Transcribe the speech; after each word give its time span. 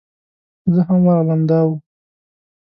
زه 0.73 0.81
هم 0.87 0.99
ورغلم 1.07 1.41
دا 1.49 1.59
و. 1.67 1.69